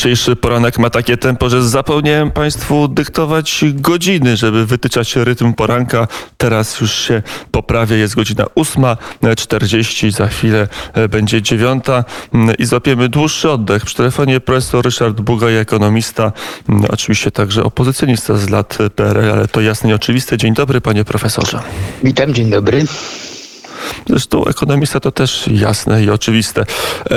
Dzisiejszy 0.00 0.36
poranek 0.36 0.78
ma 0.78 0.90
takie 0.90 1.16
tempo, 1.16 1.50
że 1.50 1.68
zapomniałem 1.68 2.30
Państwu 2.30 2.88
dyktować 2.88 3.64
godziny, 3.74 4.36
żeby 4.36 4.66
wytyczać 4.66 5.16
rytm 5.16 5.52
poranka. 5.52 6.08
Teraz 6.36 6.80
już 6.80 6.94
się 6.94 7.22
poprawia, 7.50 7.96
jest 7.96 8.14
godzina 8.14 8.44
8.40, 8.44 10.10
za 10.10 10.28
chwilę 10.28 10.68
e, 10.94 11.08
będzie 11.08 11.42
dziewiąta 11.42 12.04
mm, 12.34 12.56
i 12.56 12.64
złapiemy 12.64 13.08
dłuższy 13.08 13.50
oddech. 13.50 13.84
Przy 13.84 13.96
telefonie 13.96 14.40
profesor 14.40 14.84
Ryszard 14.84 15.20
Bugaj, 15.20 15.56
ekonomista, 15.56 16.32
oczywiście 16.88 17.30
także 17.30 17.64
opozycjonista 17.64 18.36
z 18.36 18.50
lat 18.50 18.78
PRL, 18.94 19.32
ale 19.32 19.48
to 19.48 19.60
jasne 19.60 19.90
i 19.90 19.92
oczywiste. 19.92 20.38
Dzień 20.38 20.54
dobry, 20.54 20.80
panie 20.80 21.04
profesorze. 21.04 21.60
Witam, 22.02 22.34
dzień 22.34 22.50
dobry. 22.50 22.84
Zresztą 24.08 24.44
ekonomista 24.44 25.00
to 25.00 25.12
też 25.12 25.48
jasne 25.52 26.04
i 26.04 26.10
oczywiste. 26.10 26.60
E, 26.60 27.14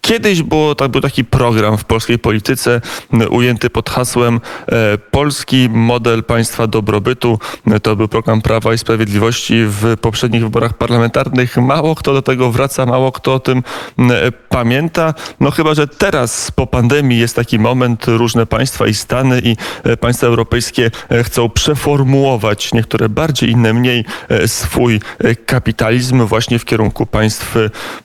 kiedyś 0.00 0.42
było, 0.42 0.74
tak, 0.74 0.90
był 0.90 1.00
taki 1.00 1.24
program 1.24 1.78
w 1.78 1.84
polskiej 1.84 2.18
polityce 2.18 2.80
ujęty 3.30 3.70
pod 3.70 3.90
hasłem 3.90 4.40
e, 4.68 4.98
Polski 4.98 5.68
model 5.70 6.24
państwa 6.24 6.66
dobrobytu. 6.66 7.38
To 7.82 7.96
był 7.96 8.08
program 8.08 8.42
Prawa 8.42 8.74
i 8.74 8.78
Sprawiedliwości 8.78 9.54
w 9.66 9.96
poprzednich 10.00 10.42
wyborach 10.42 10.74
parlamentarnych. 10.74 11.56
Mało 11.56 11.94
kto 11.94 12.12
do 12.12 12.22
tego 12.22 12.50
wraca, 12.50 12.86
mało 12.86 13.12
kto 13.12 13.34
o 13.34 13.40
tym 13.40 13.62
pamięta. 14.48 15.14
No 15.40 15.50
chyba, 15.50 15.74
że 15.74 15.88
teraz 15.88 16.50
po 16.50 16.66
pandemii 16.66 17.18
jest 17.18 17.36
taki 17.36 17.58
moment, 17.58 18.04
różne 18.06 18.46
państwa 18.46 18.86
i 18.86 18.94
Stany 18.94 19.40
i 19.44 19.56
e, 19.84 19.96
państwa 19.96 20.26
europejskie 20.26 20.90
chcą 21.22 21.48
przeformułować 21.48 22.72
niektóre 22.72 23.08
bardziej, 23.08 23.50
inne 23.50 23.72
mniej 23.72 24.04
swój 24.46 25.00
kapitał 25.46 25.65
kapitalizm 25.66 26.26
właśnie 26.26 26.58
w 26.58 26.64
kierunku 26.64 27.06
państw 27.06 27.54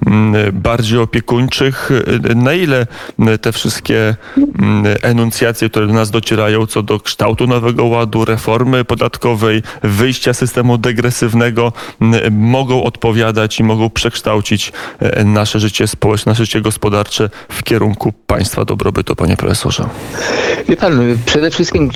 mm, 0.05 0.35
bardziej 0.53 0.99
opiekuńczych. 0.99 1.89
Na 2.35 2.53
ile 2.53 2.87
te 3.41 3.51
wszystkie 3.51 4.15
mm, 4.37 4.95
enuncjacje, 5.01 5.69
które 5.69 5.87
do 5.87 5.93
nas 5.93 6.11
docierają 6.11 6.65
co 6.65 6.83
do 6.83 6.99
kształtu 6.99 7.47
nowego 7.47 7.85
ładu, 7.85 8.25
reformy 8.25 8.85
podatkowej, 8.85 9.63
wyjścia 9.83 10.33
systemu 10.33 10.77
degresywnego, 10.77 11.73
mm, 12.01 12.33
mogą 12.33 12.83
odpowiadać 12.83 13.59
i 13.59 13.63
mogą 13.63 13.89
przekształcić 13.89 14.71
e, 14.99 15.23
nasze 15.23 15.59
życie 15.59 15.87
społeczne, 15.87 16.29
nasze 16.29 16.45
życie 16.45 16.61
gospodarcze 16.61 17.29
w 17.49 17.63
kierunku 17.63 18.13
państwa 18.27 18.65
dobrobytu, 18.65 19.15
panie 19.15 19.37
profesorze? 19.37 19.89
Wie 20.69 20.77
pan, 20.77 21.17
przede 21.25 21.51
wszystkim 21.51 21.89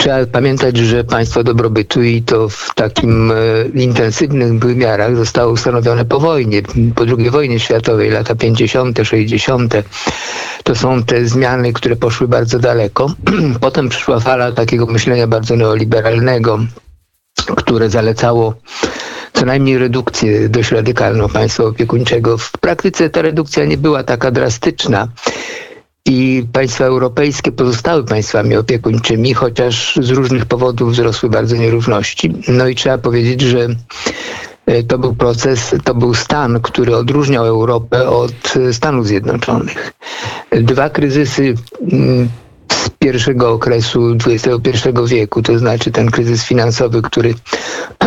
trzeba 0.00 0.26
pamiętać, 0.26 0.76
że 0.76 1.04
państwo 1.04 1.44
dobrobytu 1.44 2.02
i 2.02 2.22
to 2.22 2.48
w 2.48 2.70
takim 2.74 3.32
e, 3.32 3.34
intensywnych 3.74 4.58
wymiarach 4.58 5.16
zostało 5.16 5.52
ustanowione 5.52 6.04
po 6.04 6.20
wojnie, 6.20 6.62
po 6.94 7.04
II 7.18 7.30
wojnie 7.30 7.60
światowej, 7.60 8.10
lata 8.10 8.34
50., 8.34 8.98
60. 9.02 9.74
To 10.64 10.74
są 10.74 11.02
te 11.02 11.26
zmiany, 11.26 11.72
które 11.72 11.96
poszły 11.96 12.28
bardzo 12.28 12.58
daleko. 12.58 13.14
Potem 13.60 13.88
przyszła 13.88 14.20
fala 14.20 14.52
takiego 14.52 14.86
myślenia 14.86 15.26
bardzo 15.26 15.56
neoliberalnego, 15.56 16.58
które 17.56 17.90
zalecało 17.90 18.54
co 19.32 19.46
najmniej 19.46 19.78
redukcję 19.78 20.48
dość 20.48 20.70
radykalną 20.72 21.28
państwa 21.28 21.64
opiekuńczego. 21.64 22.38
W 22.38 22.52
praktyce 22.52 23.10
ta 23.10 23.22
redukcja 23.22 23.64
nie 23.64 23.78
była 23.78 24.02
taka 24.04 24.30
drastyczna 24.30 25.08
i 26.06 26.46
państwa 26.52 26.84
europejskie 26.84 27.52
pozostały 27.52 28.04
państwami 28.04 28.56
opiekuńczymi, 28.56 29.34
chociaż 29.34 29.98
z 30.02 30.10
różnych 30.10 30.46
powodów 30.46 30.92
wzrosły 30.92 31.30
bardzo 31.30 31.56
nierówności. 31.56 32.32
No 32.48 32.68
i 32.68 32.74
trzeba 32.74 32.98
powiedzieć, 32.98 33.40
że 33.40 33.68
E, 34.70 34.82
to 34.82 34.98
był 34.98 35.14
proces, 35.14 35.74
to 35.84 35.94
był 35.94 36.14
stan, 36.14 36.60
który 36.60 36.96
odróżniał 36.96 37.46
Europę 37.46 38.08
od 38.08 38.54
Stanów 38.72 39.06
Zjednoczonych. 39.06 39.92
Dwa 40.52 40.90
kryzysy 40.90 41.54
mm, 42.70 42.90
pierwszego 42.98 43.52
okresu 43.52 44.16
XXI 44.26 44.88
wieku, 45.06 45.42
to 45.42 45.58
znaczy 45.58 45.90
ten 45.90 46.10
kryzys 46.10 46.44
finansowy, 46.44 47.02
który 47.02 47.34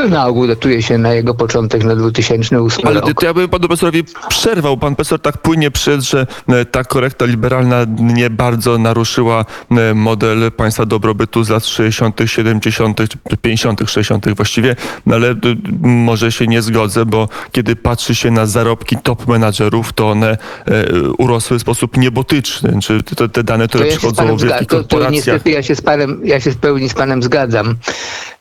na 0.10 0.28
ogół 0.28 0.48
datuje 0.48 0.82
się 0.82 0.98
na 0.98 1.14
jego 1.14 1.34
początek 1.34 1.84
na 1.84 1.96
2008 1.96 2.88
Ale 2.88 3.00
rok. 3.02 3.14
to 3.20 3.26
ja 3.26 3.34
bym 3.34 3.50
panu 3.50 3.68
profesorowi 3.68 4.04
przerwał. 4.30 4.78
Pan 4.78 4.96
profesor 4.96 5.20
tak 5.20 5.38
płynie 5.38 5.72
przed, 5.72 6.02
że 6.02 6.28
e, 6.48 6.66
ta 6.66 6.84
korekta 6.84 7.26
liberalna 7.26 7.86
nie 8.00 8.30
bardzo 8.30 8.78
naruszyła 8.78 9.46
e, 9.72 9.94
model 9.94 10.52
państwa 10.52 10.86
dobrobytu 10.86 11.44
z 11.44 11.50
lat 11.50 11.66
60., 11.66 12.22
70., 12.26 13.02
50., 13.42 13.80
60. 13.80 14.36
właściwie, 14.36 14.76
no 15.06 15.16
ale 15.16 15.36
może 15.82 16.32
się 16.32 16.48
nie 16.48 16.62
zgodzę, 16.62 17.06
bo 17.06 17.30
kiedy 17.52 17.76
patrzy 17.76 18.16
się 18.16 18.32
na 18.32 18.46
zarobki 18.46 18.98
top 19.04 19.28
menadżerów, 19.28 19.94
to 19.94 20.10
one 20.10 20.38
e, 20.66 21.02
urosły 21.18 21.60
w 21.60 21.62
sposób 21.62 21.98
niebotyczny. 21.98 22.80
Czy 22.82 23.04
te, 23.04 23.30
te 23.30 23.44
dane, 23.44 23.68
które 23.68 23.86
przychodzą 23.86 24.38
wielkich 24.60 24.68
korporacjach... 24.68 25.10
To 25.10 25.16
niestety 25.16 25.52
ja 25.52 25.64
się, 25.64 25.76
z 25.76 25.82
panem, 25.82 26.22
ja 26.24 26.40
się 26.40 26.52
w 26.52 26.58
pełni 26.58 26.90
z 26.90 26.94
panem 26.94 27.24
zgadzam. 27.24 27.76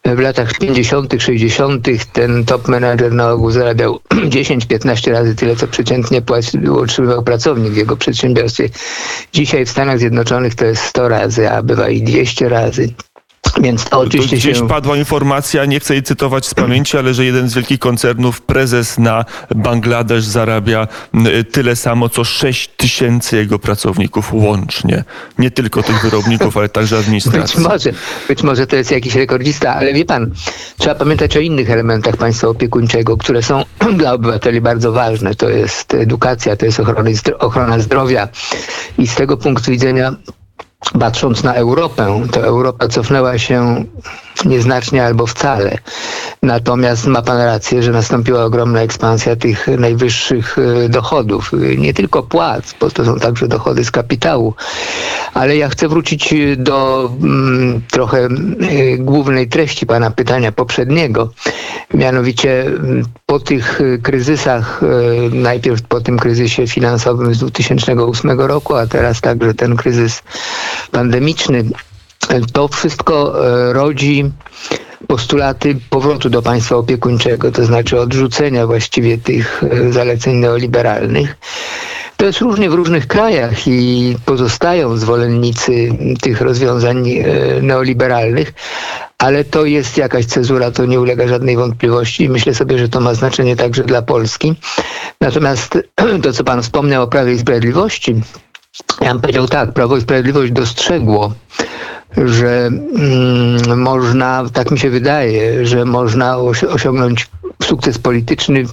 W 0.05 0.19
latach 0.19 0.59
50., 0.59 1.15
60. 1.19 1.89
ten 2.13 2.45
top 2.45 2.69
menadżer 2.69 3.13
na 3.13 3.31
ogół 3.31 3.51
zarabiał 3.51 4.01
10-15 4.11 5.13
razy 5.13 5.35
tyle, 5.35 5.57
co 5.57 5.67
przeciętnie 5.69 6.23
płacił, 6.23 6.79
otrzymywał 6.79 7.23
pracownik 7.23 7.73
w 7.73 7.77
jego 7.77 7.97
przedsiębiorstwie. 7.97 8.69
Dzisiaj 9.33 9.67
w 9.67 9.71
Stanach 9.71 9.99
Zjednoczonych 9.99 10.55
to 10.55 10.65
jest 10.65 10.83
100 10.83 11.09
razy, 11.09 11.51
a 11.51 11.63
bywa 11.63 11.89
i 11.89 12.03
200 12.03 12.49
razy. 12.49 12.89
Więc 13.61 13.85
to 13.85 13.99
oczywiście 13.99 14.37
Gdzieś 14.37 14.59
się... 14.59 14.69
padła 14.69 14.97
informacja, 14.97 15.65
nie 15.65 15.81
chcę 15.81 15.95
jej 15.95 16.03
cytować 16.03 16.47
z 16.47 16.55
pamięci, 16.55 16.97
ale 16.97 17.15
że 17.15 17.25
jeden 17.25 17.49
z 17.49 17.55
wielkich 17.55 17.79
koncernów, 17.79 18.41
prezes 18.41 18.99
na 18.99 19.25
Bangladesz 19.55 20.25
zarabia 20.25 20.89
tyle 21.53 21.77
samo, 21.77 22.09
co 22.09 22.25
6 22.25 22.71
tysięcy 22.77 23.37
jego 23.37 23.59
pracowników 23.59 24.33
łącznie. 24.33 25.05
Nie 25.39 25.51
tylko 25.51 25.83
tych 25.83 26.03
wyrobników, 26.03 26.57
ale 26.57 26.69
także 26.69 26.99
administracji. 26.99 27.57
Być 27.57 27.69
może, 27.69 27.93
być 28.29 28.43
może 28.43 28.67
to 28.67 28.77
jest 28.77 28.91
jakiś 28.91 29.15
rekordzista, 29.15 29.75
ale 29.75 29.95
wie 29.95 30.05
pan, 30.05 30.31
trzeba 30.79 30.95
pamiętać 30.95 31.37
o 31.37 31.41
innych 31.41 31.71
elementach 31.71 32.17
państwa 32.17 32.49
opiekuńczego, 32.49 33.17
które 33.17 33.43
są 33.43 33.65
dla 33.99 34.13
obywateli 34.13 34.61
bardzo 34.61 34.93
ważne. 34.93 35.35
To 35.35 35.49
jest 35.49 35.95
edukacja, 35.95 36.57
to 36.57 36.67
jest 36.67 36.81
ochrona, 36.81 37.11
ochrona 37.39 37.79
zdrowia 37.79 38.29
i 38.99 39.07
z 39.07 39.15
tego 39.15 39.37
punktu 39.37 39.71
widzenia 39.71 40.15
patrząc 41.01 41.43
na 41.43 41.55
Europę, 41.55 42.23
to 42.33 42.41
Europa 42.41 42.89
cofnęła 42.89 43.39
się 43.39 43.85
nieznacznie 44.45 45.05
albo 45.05 45.27
wcale. 45.27 45.79
Natomiast 46.43 47.07
ma 47.07 47.23
pan 47.23 47.39
rację, 47.39 47.83
że 47.83 47.91
nastąpiła 47.91 48.45
ogromna 48.45 48.81
ekspansja 48.81 49.37
tych 49.37 49.69
najwyższych 49.79 50.59
e, 50.59 50.89
dochodów. 50.89 51.51
Nie 51.79 51.95
tylko 51.95 52.23
płac, 52.23 52.75
bo 52.81 52.91
to 52.91 53.05
są 53.05 53.19
także 53.19 53.49
dochody 53.49 53.85
z 53.85 53.91
kapitału. 53.91 54.55
Ale 55.35 55.57
ja 55.57 55.69
chcę 55.69 55.89
wrócić 55.89 56.35
do 56.57 57.11
mm, 57.23 57.83
trochę 57.91 58.29
y, 58.29 58.97
głównej 58.99 59.49
treści 59.49 59.87
pana 59.87 60.11
pytania 60.11 60.53
poprzedniego. 60.53 61.31
Mianowicie 61.95 62.63
mm, 62.63 63.05
po 63.27 63.41
tych 63.41 63.81
kryzysach, 64.03 64.83
y, 64.83 65.35
najpierw 65.35 65.83
po 65.83 66.01
tym 66.01 66.19
kryzysie 66.19 66.67
finansowym 66.67 67.35
z 67.35 67.39
2008 67.39 68.41
roku, 68.41 68.75
a 68.75 68.87
teraz 68.87 69.21
także 69.21 69.55
ten 69.55 69.77
kryzys 69.77 70.23
pandemiczny, 70.91 71.65
to 72.53 72.69
wszystko 72.69 73.47
e, 73.47 73.73
rodzi 73.73 74.31
postulaty 75.07 75.77
powrotu 75.91 76.31
do 76.31 76.43
państwa 76.43 76.77
opiekuńczego, 76.77 77.53
to 77.53 77.65
znaczy 77.65 78.01
odrzucenia 78.01 78.67
właściwie 78.67 79.19
tych 79.19 79.63
e, 79.65 79.93
zaleceń 79.93 80.37
neoliberalnych. 80.37 81.37
To 82.17 82.27
jest 82.27 82.41
różnie 82.41 82.71
w 82.71 82.75
różnych 82.75 83.07
krajach 83.07 83.67
i 83.67 84.17
pozostają 84.25 84.97
zwolennicy 84.97 85.89
tych 86.21 86.41
rozwiązań 86.41 87.11
e, 87.11 87.23
neoliberalnych, 87.63 88.53
ale 89.19 89.45
to 89.45 89.65
jest 89.65 89.97
jakaś 89.97 90.27
cezura, 90.27 90.71
to 90.71 90.87
nie 90.87 91.01
ulega 91.01 91.29
żadnej 91.29 91.57
wątpliwości 91.57 92.29
myślę 92.29 92.55
sobie, 92.55 92.79
że 92.79 92.89
to 92.89 93.01
ma 93.01 93.15
znaczenie 93.15 93.57
także 93.57 93.85
dla 93.85 94.03
Polski. 94.03 94.55
Natomiast 95.21 95.79
to, 96.23 96.33
co 96.33 96.45
pan 96.45 96.63
wspomniał 96.63 97.03
o 97.03 97.07
Prawie 97.07 97.33
i 97.33 97.39
Sprawiedliwości, 97.39 98.21
ja 99.01 99.13
bym 99.13 99.21
powiedział 99.21 99.49
tak, 99.49 99.73
Prawo 99.73 99.97
i 99.97 100.01
Sprawiedliwość 100.01 100.53
dostrzegło 100.53 101.33
że 102.17 102.67
mm, 102.67 103.81
można, 103.81 104.45
tak 104.53 104.71
mi 104.71 104.79
się 104.79 104.91
wydaje, 104.91 105.67
że 105.67 105.85
można 105.85 106.37
osiągnąć 106.69 107.29
sukces 107.63 107.99
polityczny, 107.99 108.65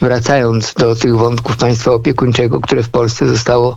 wracając 0.00 0.74
do 0.74 0.96
tych 0.96 1.16
wątków 1.16 1.56
państwa 1.56 1.92
opiekuńczego, 1.92 2.60
które 2.60 2.82
w 2.82 2.88
Polsce 2.88 3.28
zostało 3.28 3.76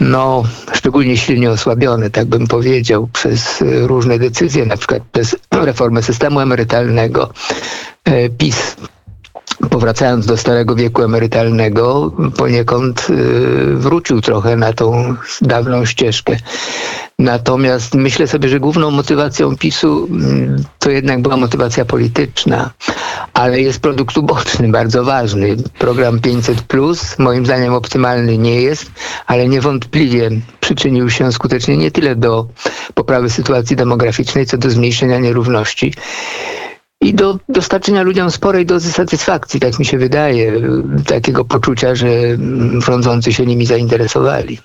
no, 0.00 0.42
szczególnie 0.72 1.16
silnie 1.16 1.50
osłabione, 1.50 2.10
tak 2.10 2.26
bym 2.26 2.46
powiedział, 2.46 3.08
przez 3.12 3.62
różne 3.86 4.18
decyzje, 4.18 4.66
na 4.66 4.76
przykład 4.76 5.02
przez 5.12 5.36
reformę 5.70 6.02
systemu 6.02 6.40
emerytalnego. 6.40 7.30
E, 8.04 8.28
PiS 8.28 8.76
powracając 9.70 10.26
do 10.26 10.36
starego 10.36 10.74
wieku 10.74 11.02
emerytalnego, 11.02 12.12
poniekąd 12.36 13.06
y, 13.10 13.74
wrócił 13.74 14.20
trochę 14.20 14.56
na 14.56 14.72
tą 14.72 15.14
dawną 15.42 15.84
ścieżkę. 15.84 16.36
Natomiast 17.18 17.94
myślę 17.94 18.26
sobie, 18.26 18.48
że 18.48 18.60
główną 18.60 18.90
motywacją 18.90 19.56
PiSu 19.56 20.08
mm, 20.10 20.64
to 20.78 20.90
jednak 20.90 21.22
była 21.22 21.36
motywacja 21.36 21.84
polityczna, 21.84 22.70
ale 23.34 23.60
jest 23.60 23.80
produkt 23.80 24.16
uboczny, 24.16 24.68
bardzo 24.68 25.04
ważny. 25.04 25.56
Program 25.78 26.20
500 26.20 26.64
moim 27.18 27.46
zdaniem 27.46 27.74
optymalny 27.74 28.38
nie 28.38 28.62
jest, 28.62 28.90
ale 29.26 29.48
niewątpliwie 29.48 30.30
przyczynił 30.60 31.10
się 31.10 31.32
skutecznie 31.32 31.76
nie 31.76 31.90
tyle 31.90 32.16
do 32.16 32.46
poprawy 32.94 33.30
sytuacji 33.30 33.76
demograficznej, 33.76 34.46
co 34.46 34.58
do 34.58 34.70
zmniejszenia 34.70 35.18
nierówności 35.18 35.92
i 37.04 37.14
do 37.14 37.38
dostarczenia 37.48 38.02
ludziom 38.02 38.30
sporej 38.30 38.66
dozy 38.66 38.92
satysfakcji, 38.92 39.60
tak 39.60 39.78
mi 39.78 39.84
się 39.84 39.98
wydaje, 39.98 40.52
takiego 41.06 41.44
poczucia, 41.44 41.94
że 41.94 42.08
rządzący 42.86 43.32
się 43.32 43.46
nimi 43.46 43.66
zainteresowali. 43.66 44.58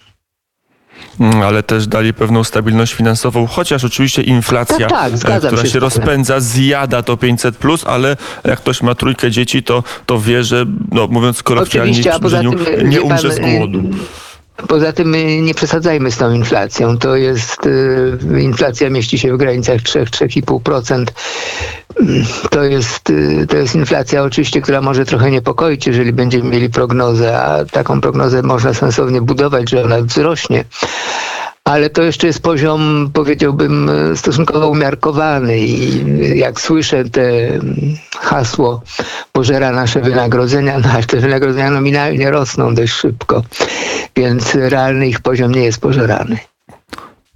Mm, 1.20 1.42
ale 1.42 1.64
też 1.64 1.88
dali 1.88 2.14
pewną 2.14 2.44
stabilność 2.44 2.94
finansową, 2.94 3.48
chociaż 3.48 3.84
oczywiście 3.84 4.22
inflacja, 4.22 4.88
tak, 4.88 5.20
tak, 5.20 5.44
która 5.44 5.64
się, 5.64 5.70
się 5.70 5.80
rozpędza, 5.80 6.40
zjada 6.40 7.04
to 7.04 7.18
500, 7.18 7.58
plus, 7.58 7.88
ale 7.88 8.18
jak 8.44 8.60
ktoś 8.60 8.82
ma 8.82 8.96
trójkę 8.96 9.32
dzieci, 9.32 9.64
to, 9.64 9.84
to 10.06 10.20
wie, 10.20 10.44
że, 10.44 10.66
no, 10.92 11.08
mówiąc 11.08 11.44
kolokwialnie, 11.44 12.02
nie, 12.42 12.84
nie 12.84 13.02
umrze 13.02 13.32
z 13.32 13.40
głodu. 13.40 13.84
Poza 14.68 14.94
tym 14.94 15.16
nie 15.46 15.54
przesadzajmy 15.54 16.12
z 16.12 16.18
tą 16.18 16.32
inflacją. 16.32 16.98
To 16.98 17.16
jest, 17.16 17.66
y, 17.66 18.42
inflacja 18.42 18.90
mieści 18.90 19.20
się 19.20 19.34
w 19.34 19.38
granicach 19.38 19.82
3-3,5%. 19.82 21.06
To 22.50 22.64
jest, 22.64 23.10
y, 23.10 23.48
to 23.50 23.58
jest 23.58 23.76
inflacja 23.76 24.24
oczywiście, 24.24 24.62
która 24.62 24.82
może 24.82 25.06
trochę 25.06 25.32
niepokoić, 25.32 25.88
jeżeli 25.88 26.14
będziemy 26.14 26.50
mieli 26.50 26.70
prognozę, 26.70 27.42
a 27.42 27.66
taką 27.66 28.02
prognozę 28.02 28.42
można 28.44 28.74
sensownie 28.74 29.22
budować, 29.22 29.70
że 29.70 29.84
ona 29.84 30.02
wzrośnie 30.02 30.66
ale 31.70 31.90
to 31.90 32.02
jeszcze 32.04 32.28
jest 32.28 32.42
poziom, 32.42 33.10
powiedziałbym, 33.14 33.92
stosunkowo 34.16 34.70
umiarkowany 34.70 35.60
i 35.60 36.38
jak 36.38 36.62
słyszę 36.62 37.06
te 37.06 37.22
hasło 38.20 38.82
pożera 39.32 39.72
nasze 39.72 40.02
wynagrodzenia, 40.02 40.80
no, 40.80 40.90
te 41.08 41.18
wynagrodzenia 41.18 41.72
nominalnie 41.72 42.32
rosną 42.32 42.76
dość 42.76 42.94
szybko, 42.94 43.44
więc 44.16 44.56
realny 44.56 45.08
ich 45.08 45.20
poziom 45.20 45.52
nie 45.52 45.64
jest 45.64 45.82
pożerany. 45.82 46.38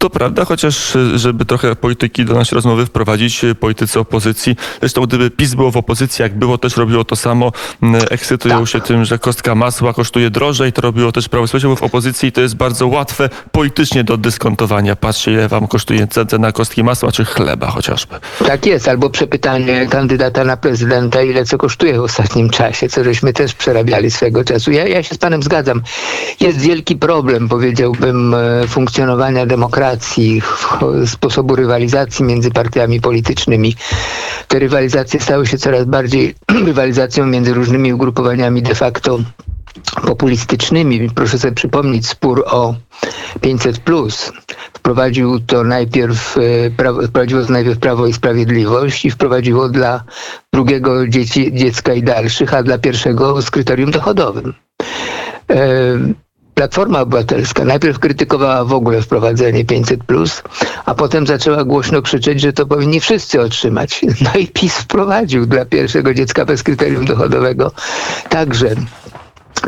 To 0.04 0.10
prawda, 0.10 0.46
chociaż 0.46 0.96
e, 0.96 1.20
żeby 1.20 1.46
trochę 1.46 1.76
polityki 1.76 2.26
do 2.26 2.34
naszej 2.34 2.56
rozmowy 2.56 2.86
wprowadzić, 2.86 3.44
e, 3.44 3.56
politycy 3.56 4.00
opozycji, 4.00 4.56
zresztą 4.80 5.02
gdyby 5.02 5.32
PiS 5.32 5.56
było 5.56 5.72
w 5.72 5.78
opozycji, 5.78 6.24
jak 6.24 6.38
było, 6.38 6.58
też 6.58 6.78
robiło 6.78 7.04
to 7.04 7.16
samo, 7.16 7.52
ekscytują 8.10 8.60
tak. 8.60 8.68
się 8.68 8.82
tym, 8.82 9.06
że 9.06 9.20
kostka 9.20 9.56
masła 9.56 9.94
kosztuje 9.94 10.30
drożej, 10.30 10.74
to 10.74 10.82
robiło 10.82 11.12
też 11.12 11.30
Prawo 11.30 11.48
Sprawiedliwość 11.48 11.82
w 11.82 11.84
opozycji 11.84 12.32
to 12.32 12.42
jest 12.42 12.56
bardzo 12.56 12.88
łatwe 12.88 13.30
politycznie 13.52 14.04
do 14.04 14.18
dyskontowania. 14.18 14.96
Patrzcie, 14.96 15.32
ile 15.32 15.48
wam 15.48 15.68
kosztuje 15.68 16.08
cena 16.28 16.52
kostki 16.52 16.84
masła 16.84 17.12
czy 17.12 17.26
chleba 17.26 17.68
chociażby. 17.68 18.16
Tak 18.48 18.66
jest, 18.66 18.88
albo 18.88 19.10
przepytanie 19.10 19.88
kandydata 19.90 20.44
na 20.44 20.58
prezydenta, 20.58 21.22
ile 21.22 21.46
co 21.46 21.58
kosztuje 21.58 22.00
w 22.00 22.04
ostatnim 22.04 22.50
czasie, 22.50 22.90
co 22.90 23.04
żeśmy 23.04 23.34
też 23.34 23.54
przerabiali 23.54 24.12
swego 24.12 24.44
czasu. 24.44 24.72
Ja, 24.72 24.88
ja 24.88 25.04
się 25.04 25.16
z 25.16 25.18
panem 25.18 25.44
zgadzam. 25.44 25.82
Jest 26.40 26.60
wielki 26.60 26.96
problem, 26.96 27.50
powiedziałbym, 27.50 28.34
e, 28.34 28.68
funkcjonowania 28.68 29.46
demokracji 29.46 29.93
rywalizacji, 29.94 30.42
sposobu 31.06 31.56
rywalizacji 31.56 32.26
między 32.26 32.52
partiami 32.52 33.02
politycznymi. 33.02 33.76
Te 34.48 34.60
rywalizacje 34.60 35.20
stały 35.20 35.48
się 35.48 35.58
coraz 35.58 35.86
bardziej 35.86 36.36
rywalizacją 36.66 37.26
między 37.26 37.54
różnymi 37.54 37.94
ugrupowaniami 37.94 38.62
de 38.62 38.76
facto 38.76 39.20
populistycznymi. 40.08 41.10
Proszę 41.10 41.40
sobie 41.40 41.54
przypomnieć 41.54 42.08
spór 42.08 42.44
o 42.48 42.76
500 43.42 43.80
plus. 43.80 44.32
Wprowadził 44.74 45.40
to 45.40 45.64
najpierw, 45.64 46.38
e, 46.38 47.08
wprowadziło 47.08 47.46
to 47.46 47.52
najpierw 47.52 47.80
Prawo 47.80 48.08
i 48.08 48.14
Sprawiedliwość 48.14 49.06
i 49.06 49.12
wprowadziło 49.12 49.70
dla 49.70 50.04
drugiego 50.54 51.08
dzieci, 51.08 51.54
dziecka 51.54 51.94
i 51.94 52.04
dalszych, 52.04 52.54
a 52.54 52.64
dla 52.64 52.78
pierwszego 52.78 53.42
z 53.42 53.52
kryterium 53.52 53.92
dochodowym. 53.92 54.54
Platforma 56.54 57.02
Obywatelska 57.02 57.66
najpierw 57.66 58.00
krytykowała 58.00 58.66
w 58.66 58.74
ogóle 58.74 59.02
wprowadzenie 59.02 59.66
500, 59.66 60.00
a 60.86 60.96
potem 60.96 61.28
zaczęła 61.28 61.64
głośno 61.64 62.02
krzyczeć, 62.02 62.42
że 62.42 62.54
to 62.54 62.66
powinni 62.66 63.00
wszyscy 63.00 63.42
otrzymać. 63.42 64.02
No 64.22 64.40
i 64.40 64.48
PiS 64.48 64.78
wprowadził 64.78 65.46
dla 65.46 65.66
pierwszego 65.66 66.14
dziecka 66.14 66.46
bez 66.46 66.64
kryterium 66.64 67.06
dochodowego 67.06 67.72
także 68.30 68.76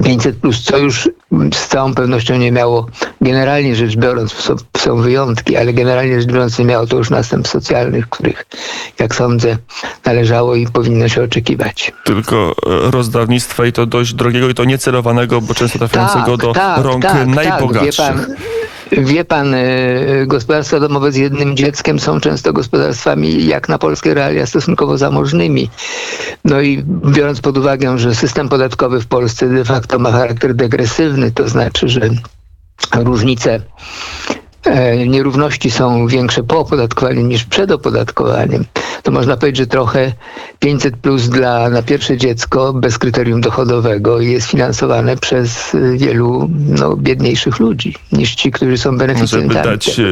500, 0.04 0.36
co 0.64 0.78
już 0.78 1.10
z 1.54 1.68
całą 1.68 1.94
pewnością 1.94 2.38
nie 2.38 2.52
miało, 2.52 2.88
generalnie 3.22 3.76
rzecz 3.76 3.96
biorąc, 3.96 4.52
są, 4.78 4.96
wyjątki, 5.02 5.58
ale 5.58 5.74
generalnie 5.74 6.22
rzecz 6.22 6.32
biorąc, 6.32 6.60
nie 6.60 6.66
miało 6.66 6.88
to 6.88 6.98
już 6.98 7.10
następstw 7.10 7.54
socjalnych, 7.54 8.10
których, 8.10 8.46
jak 9.00 9.16
sądzę, 9.16 9.58
należało 10.06 10.56
i 10.56 10.68
powinno 10.68 11.08
się 11.08 11.24
oczekiwać. 11.24 11.94
Tylko 12.04 12.56
e, 12.88 12.92
rozdawnictwa 12.92 13.66
i 13.66 13.72
to 13.72 13.86
dość 13.86 14.14
drogiego 14.14 14.50
i 14.50 14.54
to 14.54 14.64
niecelowanego, 14.64 15.42
bo 15.42 15.54
często 15.54 15.80
trafiającego 15.80 16.38
tak, 16.38 16.46
do 16.46 16.54
tak, 16.54 16.84
rąk 16.84 17.04
tak, 17.04 17.28
najbogatszych. 17.28 18.28
Wie 18.92 19.26
pan, 19.26 19.54
e, 19.54 20.26
gospodarstwa 20.26 20.80
domowe 20.80 21.12
z 21.12 21.16
jednym 21.16 21.58
dzieckiem 21.58 22.00
są 22.00 22.20
często 22.20 22.54
gospodarstwami, 22.54 23.46
jak 23.46 23.70
na 23.70 23.78
polskie 23.78 24.14
realia, 24.14 24.46
stosunkowo 24.46 24.98
zamożnymi. 24.98 25.70
No 26.46 26.62
i 26.62 26.84
biorąc 26.88 27.42
pod 27.42 27.58
uwagę, 27.58 28.00
że 28.00 28.16
system 28.16 28.50
podatkowy 28.50 29.02
w 29.02 29.08
Polsce 29.08 29.50
de 29.50 29.66
facto 29.66 30.00
ma 30.00 30.12
charakter 30.12 30.56
degresywny, 30.56 31.32
to 31.32 31.50
znaczy, 31.50 31.90
że 31.90 32.02
różnice 32.96 33.62
nierówności 35.08 35.72
są 35.72 36.08
większe 36.08 36.44
po 36.44 36.60
opodatkowaniu 36.60 37.22
niż 37.22 37.44
przed 37.44 37.72
opodatkowaniem, 37.72 38.66
to 39.04 39.12
można 39.12 39.38
powiedzieć, 39.38 39.58
że 39.58 39.68
trochę 39.68 40.14
500 40.60 40.98
plus 40.98 41.30
dla 41.30 41.70
na 41.70 41.82
pierwsze 41.82 42.18
dziecko 42.18 42.74
bez 42.74 42.98
kryterium 42.98 43.42
dochodowego 43.42 44.22
jest 44.22 44.48
finansowane 44.48 45.18
przez 45.18 45.76
wielu 45.96 46.50
no, 46.80 46.96
biedniejszych 46.96 47.60
ludzi 47.60 47.96
niż 48.12 48.36
ci, 48.36 48.52
którzy 48.52 48.78
są 48.78 48.98
beneficjentami. 48.98 49.54
Żeby 49.54 49.64
dać 49.64 50.00
e, 50.00 50.04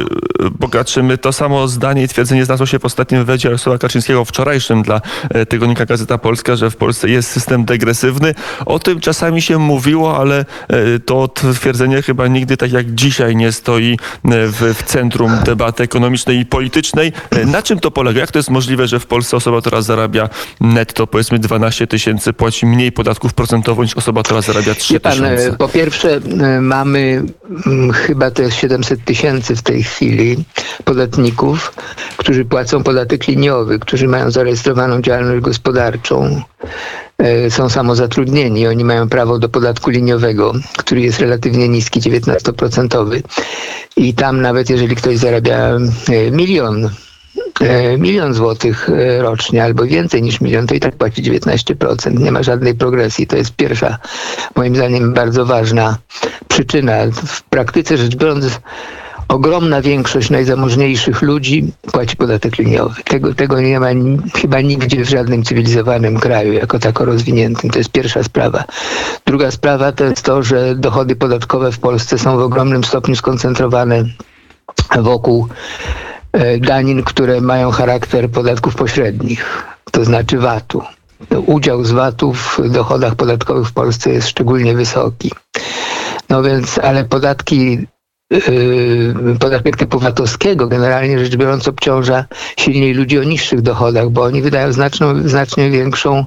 bogatszym. 0.59 1.17
To 1.21 1.33
samo 1.33 1.67
zdanie 1.67 2.03
i 2.03 2.07
twierdzenie 2.07 2.45
znalazło 2.45 2.65
się 2.65 2.79
w 2.79 2.85
ostatnim 2.85 3.25
wywiadzie 3.25 3.47
Jarosława 3.47 3.77
Kaczyńskiego 3.77 4.25
wczorajszym 4.25 4.81
dla 4.81 5.01
e, 5.29 5.45
tygodnika 5.45 5.85
Gazeta 5.85 6.17
Polska, 6.17 6.55
że 6.55 6.69
w 6.69 6.75
Polsce 6.75 7.09
jest 7.09 7.31
system 7.31 7.65
degresywny. 7.65 8.35
O 8.65 8.79
tym 8.79 8.99
czasami 8.99 9.41
się 9.41 9.59
mówiło, 9.59 10.17
ale 10.17 10.45
e, 10.67 10.99
to 10.99 11.27
twierdzenie 11.27 12.01
chyba 12.01 12.27
nigdy 12.27 12.57
tak 12.57 12.71
jak 12.71 12.91
dzisiaj 12.91 13.35
nie 13.35 13.51
stoi 13.51 13.97
w, 14.47 14.75
w 14.77 14.83
centrum 14.83 15.31
debaty 15.45 15.83
ekonomicznej 15.83 16.39
i 16.39 16.45
politycznej. 16.45 17.11
Na 17.45 17.61
czym 17.61 17.79
to 17.79 17.91
polega? 17.91 18.19
Jak 18.19 18.31
to 18.31 18.39
jest 18.39 18.49
możliwe, 18.49 18.87
że 18.87 18.99
w 18.99 19.05
Polsce 19.05 19.37
osoba, 19.37 19.61
która 19.61 19.81
zarabia 19.81 20.29
netto 20.61 21.07
powiedzmy 21.07 21.39
12 21.39 21.87
tysięcy 21.87 22.33
płaci 22.33 22.65
mniej 22.65 22.91
podatków 22.91 23.33
procentowo 23.33 23.83
niż 23.83 23.93
osoba, 23.93 24.23
która 24.23 24.41
zarabia 24.41 24.75
3 24.75 24.99
tysiące? 24.99 25.55
Po 25.57 25.67
pierwsze 25.67 26.19
mamy 26.61 27.23
mm, 27.65 27.91
chyba 27.91 28.31
jest 28.39 28.57
700 28.57 29.05
tysięcy 29.05 29.55
w 29.55 29.61
tej 29.61 29.83
chwili 29.83 30.43
podatników, 30.83 31.73
którzy 32.17 32.45
płacą 32.45 32.83
podatek 32.83 33.27
liniowy, 33.27 33.79
którzy 33.79 34.07
mają 34.07 34.31
zarejestrowaną 34.31 35.01
działalność 35.01 35.41
gospodarczą 35.41 36.25
e, 36.25 36.41
są 37.49 37.69
samozatrudnieni. 37.69 38.67
Oni 38.67 38.83
mają 38.83 39.09
prawo 39.09 39.39
do 39.39 39.49
podatku 39.49 39.89
liniowego, 39.89 40.53
który 40.77 41.01
jest 41.01 41.19
relatywnie 41.19 41.69
niski, 41.69 42.01
19%. 42.01 43.21
I 43.97 44.13
tam 44.13 44.41
nawet 44.41 44.69
jeżeli 44.69 44.95
ktoś 44.95 45.17
zarabia 45.17 45.57
e, 45.57 46.31
milion 46.31 46.89
E, 47.61 47.97
milion 47.97 48.33
złotych 48.33 48.89
e, 48.89 49.21
rocznie 49.21 49.63
albo 49.63 49.83
więcej 49.83 50.21
niż 50.21 50.41
milion, 50.41 50.67
to 50.67 50.75
i 50.75 50.79
tak 50.79 50.95
płaci 50.95 51.23
19%. 51.23 52.19
Nie 52.19 52.31
ma 52.31 52.43
żadnej 52.43 52.75
progresji. 52.75 53.27
To 53.27 53.37
jest 53.37 53.55
pierwsza, 53.55 53.97
moim 54.55 54.75
zdaniem, 54.75 55.13
bardzo 55.13 55.45
ważna 55.45 55.97
przyczyna. 56.47 56.93
W 57.25 57.41
praktyce 57.43 57.97
rzecz 57.97 58.15
biorąc, 58.15 58.59
ogromna 59.27 59.81
większość 59.81 60.29
najzamożniejszych 60.29 61.21
ludzi 61.21 61.71
płaci 61.91 62.15
podatek 62.15 62.57
liniowy. 62.57 63.03
Tego, 63.03 63.33
tego 63.33 63.61
nie 63.61 63.79
ma 63.79 63.87
chyba 64.35 64.61
nigdzie 64.61 65.05
w 65.05 65.09
żadnym 65.09 65.43
cywilizowanym 65.43 66.19
kraju 66.19 66.53
jako 66.53 66.79
tako 66.79 67.05
rozwiniętym. 67.05 67.69
To 67.69 67.77
jest 67.77 67.91
pierwsza 67.91 68.23
sprawa. 68.23 68.63
Druga 69.25 69.51
sprawa 69.51 69.91
to 69.91 70.03
jest 70.03 70.21
to, 70.21 70.43
że 70.43 70.75
dochody 70.75 71.15
podatkowe 71.15 71.71
w 71.71 71.79
Polsce 71.79 72.19
są 72.19 72.37
w 72.37 72.41
ogromnym 72.41 72.83
stopniu 72.83 73.15
skoncentrowane 73.15 74.05
wokół 74.99 75.47
E, 76.33 76.57
danin, 76.57 77.03
które 77.03 77.41
mają 77.41 77.71
charakter 77.71 78.29
podatków 78.31 78.75
pośrednich, 78.75 79.63
to 79.91 80.05
znaczy 80.05 80.37
VAT-u. 80.37 80.81
Udział 81.45 81.83
z 81.83 81.91
VAT-u 81.91 82.33
w 82.33 82.59
dochodach 82.69 83.15
podatkowych 83.15 83.67
w 83.67 83.73
Polsce 83.73 84.09
jest 84.09 84.27
szczególnie 84.27 84.73
wysoki. 84.73 85.31
No 86.29 86.43
więc, 86.43 86.77
ale 86.77 87.05
podatki 87.05 87.87
yy, 88.33 89.35
podatek 89.39 89.77
typu 89.77 89.99
VAT-owskiego 89.99 90.67
generalnie 90.67 91.19
rzecz 91.19 91.35
biorąc 91.35 91.67
obciąża 91.67 92.25
silniej 92.59 92.93
ludzi 92.93 93.19
o 93.19 93.23
niższych 93.23 93.61
dochodach, 93.61 94.09
bo 94.09 94.23
oni 94.23 94.41
wydają 94.41 94.73
znaczną, 94.73 95.27
znacznie 95.27 95.69
większą 95.69 96.25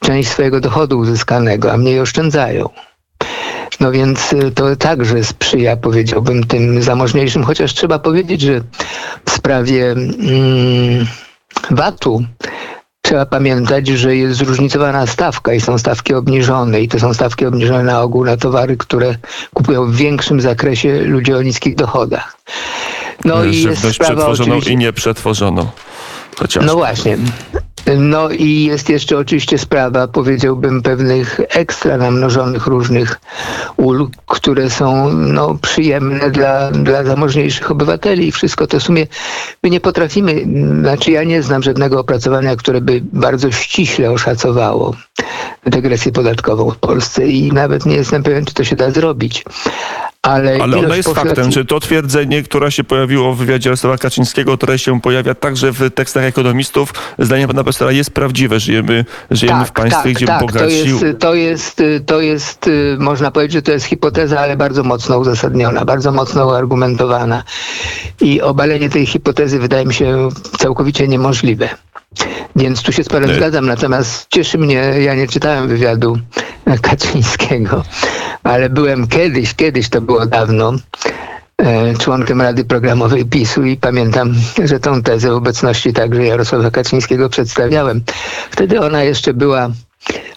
część 0.00 0.28
swojego 0.28 0.60
dochodu 0.60 0.98
uzyskanego, 0.98 1.72
a 1.72 1.76
mniej 1.76 2.00
oszczędzają. 2.00 2.68
No 3.80 3.92
więc 3.92 4.32
y, 4.32 4.50
to 4.50 4.76
także 4.76 5.24
sprzyja, 5.24 5.76
powiedziałbym, 5.76 6.44
tym 6.44 6.82
zamożniejszym, 6.82 7.44
chociaż 7.44 7.74
trzeba 7.74 7.98
powiedzieć, 7.98 8.40
że 8.40 8.60
w 9.24 9.30
sprawie 9.30 9.90
mm, 9.92 11.06
VAT-u 11.70 12.24
trzeba 13.14 13.26
pamiętać, 13.26 13.88
że 13.88 14.16
jest 14.16 14.38
zróżnicowana 14.38 15.06
stawka 15.06 15.54
i 15.54 15.60
są 15.60 15.78
stawki 15.78 16.14
obniżone 16.14 16.80
i 16.80 16.88
to 16.88 17.00
są 17.00 17.14
stawki 17.14 17.46
obniżone 17.46 17.82
na 17.82 18.02
ogół 18.02 18.24
na 18.24 18.36
towary, 18.36 18.76
które 18.76 19.14
kupują 19.52 19.86
w 19.86 19.96
większym 19.96 20.40
zakresie 20.40 21.02
ludzie 21.02 21.36
o 21.36 21.42
niskich 21.42 21.74
dochodach. 21.74 22.36
No 23.24 23.44
i 23.44 23.62
jest 23.62 23.78
sprawa 23.78 23.90
przetworzoną 23.90 24.50
oczywiście... 24.50 24.72
i 24.72 24.76
nieprzetworzoną. 24.76 25.66
Chociaż. 26.36 26.64
No 26.64 26.74
właśnie. 26.74 27.18
No 27.98 28.30
i 28.30 28.64
jest 28.64 28.88
jeszcze 28.88 29.18
oczywiście 29.18 29.58
sprawa, 29.58 30.08
powiedziałbym, 30.08 30.82
pewnych 30.82 31.40
ekstra 31.48 31.96
namnożonych 31.96 32.66
różnych 32.66 33.20
ulg, 33.76 34.10
które 34.26 34.70
są 34.70 35.12
no, 35.12 35.58
przyjemne 35.62 36.30
dla, 36.30 36.70
dla 36.70 37.04
zamożniejszych 37.04 37.70
obywateli 37.70 38.28
i 38.28 38.32
wszystko 38.32 38.66
to 38.66 38.80
w 38.80 38.82
sumie 38.82 39.06
my 39.62 39.70
nie 39.70 39.80
potrafimy, 39.80 40.44
znaczy 40.80 41.10
ja 41.10 41.24
nie 41.24 41.42
znam 41.42 41.62
żadnego 41.62 42.00
opracowania, 42.00 42.56
które 42.56 42.80
by 42.80 43.00
bardzo 43.12 43.50
ściśle 43.50 44.10
oszacowało 44.10 44.94
degresję 45.66 46.12
podatkową 46.12 46.70
w 46.70 46.78
Polsce 46.78 47.26
i 47.26 47.52
nawet 47.52 47.86
nie 47.86 47.96
jestem 47.96 48.22
pewien, 48.22 48.44
czy 48.44 48.54
to 48.54 48.64
się 48.64 48.76
da 48.76 48.90
zrobić. 48.90 49.44
Ale, 50.24 50.58
Ale 50.62 50.78
ona 50.78 50.96
jest 50.96 51.08
faktem, 51.08 51.52
że 51.52 51.64
to 51.64 51.80
twierdzenie, 51.80 52.42
które 52.42 52.72
się 52.72 52.84
pojawiło 52.84 53.34
w 53.34 53.38
wywiadzie 53.38 53.68
Jarosława 53.68 53.98
Kaczyńskiego, 53.98 54.56
które 54.56 54.78
się 54.78 55.00
pojawia 55.00 55.34
także 55.34 55.72
w 55.72 55.90
tekstach 55.90 56.24
ekonomistów, 56.24 56.94
zdaniem 57.18 57.48
pana 57.48 57.64
profesora 57.64 57.92
jest 57.92 58.10
prawdziwe. 58.10 58.60
Żyjemy, 58.60 59.04
żyjemy 59.30 59.58
tak, 59.58 59.68
w 59.68 59.72
państwie, 59.72 60.02
tak, 60.02 60.12
gdzie 60.12 60.26
tak, 60.26 60.40
bogaci... 60.40 60.64
To 60.64 60.68
jest, 60.68 61.04
to, 61.18 61.34
jest, 61.34 61.82
to 62.06 62.20
jest, 62.20 62.70
można 62.98 63.30
powiedzieć, 63.30 63.52
że 63.52 63.62
to 63.62 63.72
jest 63.72 63.86
hipoteza, 63.86 64.40
ale 64.40 64.56
bardzo 64.56 64.82
mocno 64.82 65.18
uzasadniona, 65.18 65.84
bardzo 65.84 66.12
mocno 66.12 66.46
uargumentowana. 66.46 67.44
I 68.20 68.40
obalenie 68.42 68.90
tej 68.90 69.06
hipotezy 69.06 69.58
wydaje 69.58 69.86
mi 69.86 69.94
się 69.94 70.28
całkowicie 70.58 71.08
niemożliwe. 71.08 71.68
Więc 72.56 72.82
tu 72.82 72.92
się 72.92 73.04
z 73.04 73.08
panem 73.08 73.34
zgadzam, 73.34 73.66
natomiast 73.66 74.26
cieszy 74.30 74.58
mnie, 74.58 74.74
ja 75.00 75.14
nie 75.14 75.28
czytałem 75.28 75.68
wywiadu 75.68 76.18
Kaczyńskiego, 76.82 77.84
ale 78.42 78.70
byłem 78.70 79.08
kiedyś, 79.08 79.54
kiedyś 79.54 79.88
to 79.88 80.00
było 80.00 80.26
dawno, 80.26 80.72
e, 81.58 81.94
członkiem 81.98 82.42
Rady 82.42 82.64
Programowej 82.64 83.24
PiSu 83.24 83.64
i 83.64 83.76
pamiętam, 83.76 84.34
że 84.64 84.80
tą 84.80 85.02
tezę 85.02 85.30
w 85.30 85.34
obecności 85.34 85.92
także 85.92 86.24
Jarosława 86.24 86.70
Kaczyńskiego 86.70 87.28
przedstawiałem. 87.28 88.02
Wtedy 88.50 88.80
ona 88.80 89.02
jeszcze 89.02 89.34
była 89.34 89.70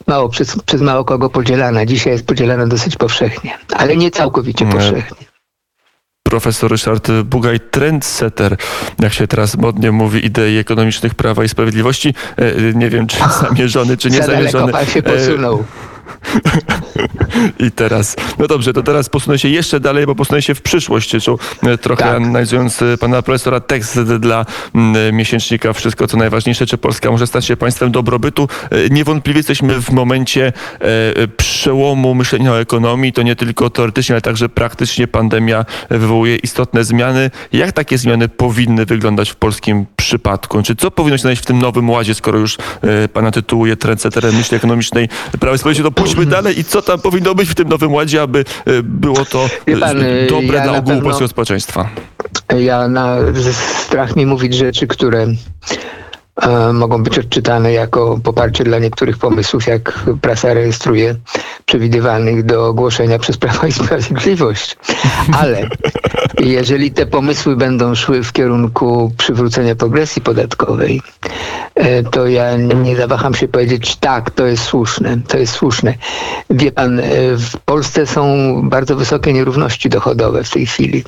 mało, 0.07 0.29
przez, 0.29 0.55
przez 0.65 0.81
mało 0.81 1.05
kogo 1.05 1.29
podzielana. 1.29 1.85
Dzisiaj 1.85 2.13
jest 2.13 2.25
podzielana 2.25 2.67
dosyć 2.67 2.95
powszechnie, 2.95 3.57
ale 3.75 3.97
nie 3.97 4.11
całkowicie 4.11 4.65
powszechnie 4.65 5.27
profesor 6.29 6.71
Ryszard 6.71 7.11
Bugaj, 7.23 7.59
trendsetter, 7.59 8.57
jak 8.99 9.13
się 9.13 9.27
teraz 9.27 9.57
modnie 9.57 9.91
mówi, 9.91 10.25
idei 10.25 10.57
ekonomicznych 10.57 11.15
Prawa 11.15 11.43
i 11.43 11.49
Sprawiedliwości. 11.49 12.13
E, 12.37 12.73
nie 12.73 12.89
wiem, 12.89 13.07
czy 13.07 13.17
zamierzony, 13.41 13.97
czy 13.97 14.09
nie 14.09 14.23
zamierzony. 14.23 14.71
Pan 14.71 14.85
się 14.85 15.01
posunął. 15.01 15.63
I 17.65 17.71
teraz, 17.71 18.15
no 18.39 18.47
dobrze, 18.47 18.73
to 18.73 18.83
teraz 18.83 19.09
posunę 19.09 19.39
się 19.39 19.49
jeszcze 19.49 19.79
dalej, 19.79 20.05
bo 20.05 20.15
posunę 20.15 20.41
się 20.41 20.55
w 20.55 20.61
przyszłość, 20.61 21.09
czy 21.09 21.17
e, 21.63 21.77
trochę 21.77 22.03
tak. 22.03 22.15
analizując 22.15 22.81
e, 22.81 22.97
pana 22.97 23.21
profesora 23.21 23.59
tekst 23.59 24.01
dla 24.01 24.45
e, 24.75 25.11
miesięcznika 25.11 25.73
Wszystko 25.73 26.07
co 26.07 26.17
najważniejsze, 26.17 26.65
czy 26.65 26.77
Polska 26.77 27.11
może 27.11 27.27
stać 27.27 27.45
się 27.45 27.57
państwem 27.57 27.91
dobrobytu. 27.91 28.49
Niewątpliwie 28.89 29.39
jesteśmy 29.39 29.81
w 29.81 29.91
momencie 29.91 30.53
przełomu 31.37 32.15
myślenia 32.15 32.51
o 32.51 32.59
ekonomii. 32.59 33.13
To 33.13 33.21
nie 33.21 33.35
tylko 33.35 33.69
teoretycznie, 33.69 34.15
ale 34.15 34.21
także 34.21 34.49
praktycznie 34.49 35.07
pandemia 35.07 35.65
wywołuje 35.89 36.35
istotne 36.35 36.83
zmiany. 36.83 37.31
Jak 37.53 37.71
takie 37.71 37.97
zmiany 37.97 38.29
powinny 38.29 38.85
wyglądać 38.85 39.29
w 39.29 39.35
polskim 39.35 39.85
przypadku? 39.95 40.63
Czy 40.63 40.75
co 40.75 40.91
powinno 40.91 41.17
się 41.17 41.21
znaleźć 41.21 41.41
w 41.41 41.45
tym 41.45 41.59
nowym 41.59 41.89
ładzie, 41.89 42.15
skoro 42.15 42.39
już 42.39 42.57
pana 43.13 43.31
tytułuje 43.31 43.75
trendsetterem 43.75 44.35
myśli 44.35 44.57
ekonomicznej 44.57 45.09
Prawa 45.39 45.55
i 45.55 45.57
Sprawiedliwości, 45.59 45.83
to 45.83 45.91
pójdźmy 45.91 46.16
dalej 46.25 46.59
i 46.59 46.63
co 46.63 46.81
tam 46.81 46.99
powinno 47.01 47.35
być 47.35 47.49
w 47.49 47.55
tym 47.55 47.69
nowym 47.69 47.93
ładzie, 47.93 48.21
aby 48.21 48.45
e, 48.65 48.83
było 48.83 49.25
to 49.25 49.49
pan, 49.79 50.01
e, 50.01 50.27
dobre 50.29 50.57
ja 50.57 50.63
dla 50.63 50.77
ogółu 50.77 51.01
polskiego 51.01 51.27
społeczeństwa? 51.27 51.89
Ja 52.59 52.87
na 52.87 53.17
strach 53.51 54.15
mi 54.15 54.25
mówić 54.25 54.53
rzeczy, 54.53 54.87
które 54.87 55.23
e, 55.23 55.35
mogą 56.73 57.03
być 57.03 57.19
odczytane 57.19 57.73
jako 57.73 58.19
poparcie 58.23 58.63
dla 58.63 58.79
niektórych 58.79 59.17
pomysłów, 59.17 59.67
jak 59.67 60.05
prasa 60.21 60.53
rejestruje 60.53 61.15
przewidywanych 61.65 62.45
do 62.45 62.67
ogłoszenia 62.67 63.19
przez 63.19 63.37
Prawo 63.37 63.67
i 63.67 63.71
Sprawiedliwość. 63.71 64.77
Ale 65.39 65.69
jeżeli 66.39 66.91
te 66.91 67.05
pomysły 67.05 67.55
będą 67.55 67.95
szły 67.95 68.23
w 68.23 68.31
kierunku 68.31 69.11
przywrócenia 69.17 69.75
progresji 69.75 70.21
podatkowej, 70.21 71.01
E, 71.77 72.03
to 72.03 72.27
ja 72.27 72.57
nie 72.57 72.95
zawaham 72.95 73.33
się 73.33 73.47
powiedzieć, 73.47 73.95
tak, 73.95 74.31
to 74.31 74.45
jest 74.45 74.63
słuszne, 74.63 75.17
to 75.27 75.37
jest 75.37 75.53
słuszne. 75.53 75.93
Wie 76.49 76.71
pan, 76.71 76.99
e, 76.99 77.03
w 77.37 77.57
Polsce 77.65 78.05
są 78.05 78.23
bardzo 78.63 78.95
wysokie 78.95 79.33
nierówności 79.33 79.89
dochodowe 79.89 80.43
w 80.43 80.49
tej 80.49 80.65
chwili. 80.65 81.03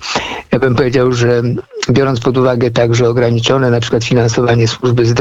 Ja 0.51 0.59
bym 0.59 0.75
powiedział, 0.75 1.13
że 1.13 1.41
biorąc 1.89 2.19
pod 2.19 2.37
uwagę 2.37 2.71
także 2.71 3.09
ograniczone 3.09 3.71
na 3.71 3.79
przykład 3.79 4.03
finansowanie 4.03 4.67
służby 4.67 5.05
zdrowia, 5.05 5.18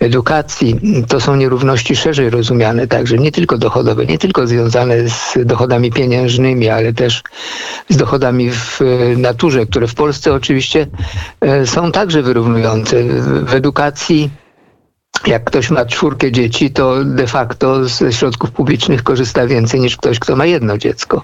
edukacji, 0.00 0.80
to 1.08 1.20
są 1.20 1.36
nierówności 1.36 1.96
szerzej 1.96 2.30
rozumiane 2.30 2.86
także, 2.86 3.18
nie 3.18 3.32
tylko 3.32 3.58
dochodowe, 3.58 4.06
nie 4.06 4.18
tylko 4.18 4.46
związane 4.46 5.08
z 5.08 5.38
dochodami 5.44 5.92
pieniężnymi, 5.92 6.68
ale 6.68 6.92
też 6.92 7.22
z 7.88 7.96
dochodami 7.96 8.50
w 8.50 8.80
naturze, 9.16 9.66
które 9.66 9.86
w 9.86 9.94
Polsce 9.94 10.32
oczywiście 10.32 10.86
e, 11.40 11.66
są 11.66 11.92
także 11.92 12.22
wyrównujące. 12.22 13.04
W 13.44 13.54
edukacji 13.54 14.30
jak 15.26 15.44
ktoś 15.44 15.70
ma 15.70 15.84
czwórkę 15.84 16.32
dzieci, 16.32 16.70
to 16.70 17.04
de 17.04 17.26
facto 17.26 17.84
ze 17.88 18.12
środków 18.12 18.50
publicznych 18.50 19.02
korzysta 19.02 19.46
więcej 19.46 19.80
niż 19.80 19.96
ktoś, 19.96 20.18
kto 20.18 20.36
ma 20.36 20.46
jedno 20.46 20.78
dziecko. 20.78 21.22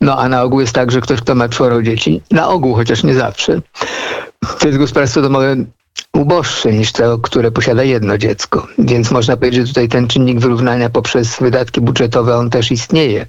No 0.00 0.18
a 0.18 0.28
na 0.28 0.42
ogół 0.42 0.60
jest 0.60 0.72
tak, 0.72 0.90
że 0.90 1.00
ktoś, 1.00 1.20
kto 1.20 1.34
ma 1.34 1.48
czworo 1.48 1.82
dzieci, 1.82 2.22
na 2.30 2.48
ogół, 2.48 2.74
chociaż 2.74 3.04
nie 3.04 3.14
zawsze, 3.14 3.60
to 4.58 4.66
jest 4.66 4.78
gospodarstwo 4.78 5.22
domowe 5.22 5.56
uboższe 6.16 6.72
niż 6.72 6.92
to, 6.92 7.18
które 7.18 7.50
posiada 7.50 7.82
jedno 7.82 8.18
dziecko. 8.18 8.66
Więc 8.78 9.10
można 9.10 9.36
powiedzieć, 9.36 9.60
że 9.60 9.68
tutaj 9.68 9.88
ten 9.88 10.08
czynnik 10.08 10.40
wyrównania 10.40 10.90
poprzez 10.90 11.36
wydatki 11.40 11.80
budżetowe, 11.80 12.36
on 12.36 12.50
też 12.50 12.70
istnieje. 12.70 13.26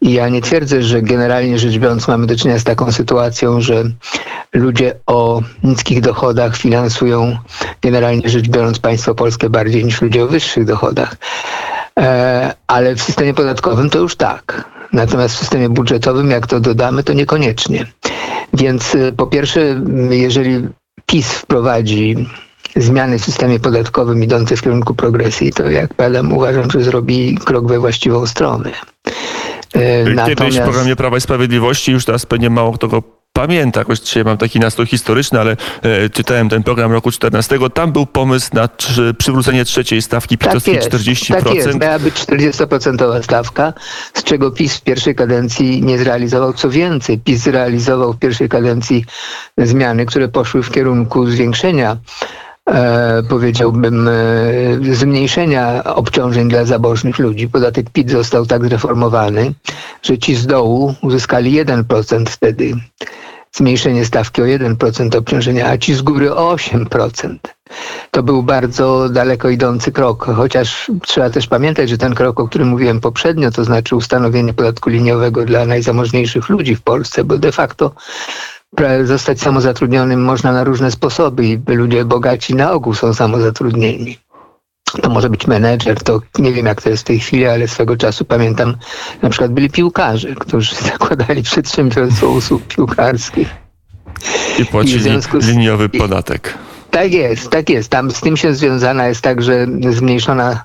I 0.00 0.12
ja 0.12 0.28
nie 0.28 0.42
twierdzę, 0.42 0.82
że 0.82 1.02
generalnie 1.02 1.58
rzecz 1.58 1.78
biorąc 1.78 2.08
mamy 2.08 2.26
do 2.26 2.36
czynienia 2.36 2.58
z 2.58 2.64
taką 2.64 2.92
sytuacją, 2.92 3.60
że 3.60 3.84
ludzie 4.52 4.94
o 5.06 5.42
niskich 5.64 6.00
dochodach 6.00 6.56
finansują 6.56 7.36
generalnie 7.82 8.28
rzecz 8.28 8.48
biorąc 8.48 8.78
państwo 8.78 9.14
polskie 9.14 9.50
bardziej 9.50 9.84
niż 9.84 10.02
ludzie 10.02 10.24
o 10.24 10.26
wyższych 10.26 10.64
dochodach. 10.64 11.16
E, 11.98 12.54
ale 12.66 12.94
w 12.94 13.02
systemie 13.02 13.34
podatkowym 13.34 13.90
to 13.90 13.98
już 13.98 14.16
tak. 14.16 14.64
Natomiast 14.92 15.34
w 15.34 15.38
systemie 15.38 15.68
budżetowym, 15.68 16.30
jak 16.30 16.46
to 16.46 16.60
dodamy, 16.60 17.02
to 17.02 17.12
niekoniecznie. 17.12 17.86
Więc 18.54 18.94
e, 18.94 19.12
po 19.12 19.26
pierwsze, 19.26 19.60
jeżeli 20.10 20.68
PiS 21.06 21.32
wprowadzi 21.32 22.16
zmiany 22.76 23.18
w 23.18 23.24
systemie 23.24 23.60
podatkowym 23.60 24.24
idące 24.24 24.56
w 24.56 24.62
kierunku 24.62 24.94
progresji, 24.94 25.52
to 25.52 25.70
jak 25.70 25.94
padam, 25.94 26.32
uważam, 26.32 26.70
że 26.70 26.82
zrobi 26.82 27.38
krok 27.44 27.66
we 27.68 27.78
właściwą 27.78 28.26
stronę. 28.26 28.70
E, 29.74 30.04
Kiedyś 30.04 30.16
Natomiast... 30.16 30.58
w 30.58 30.62
programie 30.62 30.96
Prawa 30.96 31.16
i 31.16 31.20
Sprawiedliwości, 31.20 31.92
już 31.92 32.04
teraz 32.04 32.26
pewnie 32.26 32.50
mało 32.50 32.72
kto 32.72 32.88
go 32.88 33.15
pamięta, 33.36 33.80
jakoś 33.80 34.00
dzisiaj 34.00 34.24
mam 34.24 34.38
taki 34.38 34.60
nastrój 34.60 34.86
historyczny, 34.86 35.40
ale 35.40 35.56
e, 35.82 36.10
czytałem 36.10 36.48
ten 36.48 36.62
program 36.62 36.92
roku 36.92 37.10
14. 37.10 37.58
Tam 37.74 37.92
był 37.92 38.06
pomysł 38.06 38.50
na 38.52 38.68
trzy, 38.68 39.14
przywrócenie 39.18 39.64
trzeciej 39.64 40.02
stawki 40.02 40.38
pitowskiej 40.38 40.78
tak 40.78 40.84
40%. 40.84 41.44
Tak 41.44 41.54
jest, 41.54 41.80
miała 41.80 41.98
być 41.98 42.14
40% 42.14 43.22
stawka, 43.22 43.72
z 44.14 44.24
czego 44.24 44.50
PiS 44.50 44.76
w 44.76 44.82
pierwszej 44.82 45.14
kadencji 45.14 45.82
nie 45.82 45.98
zrealizował. 45.98 46.52
Co 46.52 46.70
więcej, 46.70 47.18
PiS 47.18 47.42
zrealizował 47.42 48.12
w 48.12 48.18
pierwszej 48.18 48.48
kadencji 48.48 49.04
zmiany, 49.58 50.06
które 50.06 50.28
poszły 50.28 50.62
w 50.62 50.70
kierunku 50.70 51.26
zwiększenia 51.26 51.96
E, 52.70 53.22
powiedziałbym, 53.28 54.08
e, 54.08 54.94
zmniejszenia 54.94 55.84
obciążeń 55.84 56.48
dla 56.48 56.64
zabożnych 56.64 57.18
ludzi. 57.18 57.48
Podatek 57.48 57.90
PIT 57.90 58.10
został 58.10 58.46
tak 58.46 58.64
zreformowany, 58.64 59.52
że 60.02 60.18
ci 60.18 60.34
z 60.34 60.46
dołu 60.46 60.94
uzyskali 61.02 61.52
1% 61.52 62.30
wtedy 62.30 62.74
zmniejszenie 63.56 64.04
stawki 64.04 64.42
o 64.42 64.44
1% 64.44 65.16
obciążenia, 65.16 65.68
a 65.68 65.78
ci 65.78 65.94
z 65.94 66.02
góry 66.02 66.34
o 66.34 66.54
8%. 66.54 67.36
To 68.10 68.22
był 68.22 68.42
bardzo 68.42 69.08
daleko 69.08 69.48
idący 69.48 69.92
krok, 69.92 70.24
chociaż 70.24 70.90
trzeba 71.02 71.30
też 71.30 71.46
pamiętać, 71.46 71.88
że 71.90 71.98
ten 71.98 72.14
krok, 72.14 72.40
o 72.40 72.48
którym 72.48 72.68
mówiłem 72.68 73.00
poprzednio, 73.00 73.50
to 73.50 73.64
znaczy 73.64 73.96
ustanowienie 73.96 74.54
podatku 74.54 74.90
liniowego 74.90 75.44
dla 75.44 75.64
najzamożniejszych 75.66 76.48
ludzi 76.48 76.76
w 76.76 76.82
Polsce, 76.82 77.24
bo 77.24 77.38
de 77.38 77.52
facto 77.52 77.92
zostać 79.04 79.40
samozatrudnionym 79.40 80.24
można 80.24 80.52
na 80.52 80.64
różne 80.64 80.90
sposoby 80.90 81.46
i 81.46 81.60
ludzie 81.66 82.04
bogaci 82.04 82.54
na 82.54 82.72
ogół 82.72 82.94
są 82.94 83.14
samozatrudnieni. 83.14 84.18
To 85.02 85.10
może 85.10 85.30
być 85.30 85.46
menedżer, 85.46 86.02
to 86.02 86.20
nie 86.38 86.52
wiem 86.52 86.66
jak 86.66 86.82
to 86.82 86.90
jest 86.90 87.02
w 87.02 87.06
tej 87.06 87.20
chwili, 87.20 87.46
ale 87.46 87.68
swego 87.68 87.96
czasu 87.96 88.24
pamiętam, 88.24 88.76
na 89.22 89.30
przykład 89.30 89.52
byli 89.52 89.70
piłkarze, 89.70 90.34
którzy 90.34 90.74
zakładali 90.92 91.42
przedsiębiorstwo 91.42 92.28
usług 92.28 92.62
piłkarskich. 92.62 93.48
I 94.58 94.66
płacili 94.66 95.22
z... 95.22 95.46
liniowy 95.46 95.88
podatek. 95.88 96.58
Tak 96.96 97.12
jest, 97.12 97.50
tak 97.50 97.70
jest. 97.70 97.88
Tam 97.88 98.10
z 98.10 98.20
tym 98.20 98.36
się 98.36 98.54
związana 98.54 99.08
jest 99.08 99.20
także 99.20 99.66
zmniejszona, 99.90 100.64